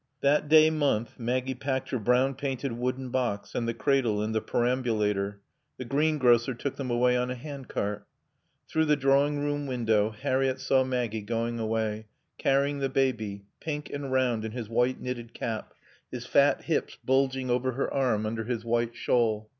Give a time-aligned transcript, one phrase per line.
[0.21, 4.41] That day month Maggie packed her brown painted wooden box and the cradle and the
[4.41, 5.41] perambulator.
[5.77, 8.07] The greengrocer took them away on a handcart.
[8.67, 12.07] Through the drawing room window Harriett saw Maggie going away,
[12.39, 15.75] carrying the baby, pink and round in his white knitted cap,
[16.09, 19.49] his fat hips bulging over her arm under his white shawl.